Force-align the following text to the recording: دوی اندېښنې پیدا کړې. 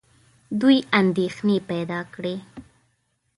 دوی 0.61 0.77
اندېښنې 0.99 1.57
پیدا 1.69 1.99
کړې. 2.13 2.35